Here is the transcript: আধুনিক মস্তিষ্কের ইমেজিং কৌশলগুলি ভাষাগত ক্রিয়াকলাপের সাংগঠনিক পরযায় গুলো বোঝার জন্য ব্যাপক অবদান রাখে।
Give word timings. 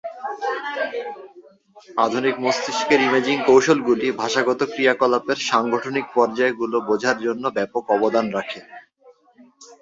আধুনিক 1.97 2.35
মস্তিষ্কের 2.45 2.99
ইমেজিং 3.07 3.37
কৌশলগুলি 3.47 4.07
ভাষাগত 4.21 4.59
ক্রিয়াকলাপের 4.71 5.39
সাংগঠনিক 5.49 6.05
পরযায় 6.15 6.53
গুলো 6.59 6.77
বোঝার 6.89 7.17
জন্য 7.25 7.43
ব্যাপক 7.57 7.83
অবদান 7.95 8.25
রাখে। 8.35 8.59